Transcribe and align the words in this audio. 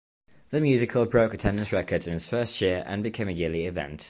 The 0.49 0.59
musical 0.61 1.05
broke 1.05 1.35
attendance 1.35 1.71
records 1.71 2.07
in 2.07 2.15
its 2.15 2.27
first 2.27 2.59
year 2.59 2.83
and 2.87 3.03
became 3.03 3.27
a 3.29 3.33
yearly 3.33 3.67
event. 3.67 3.99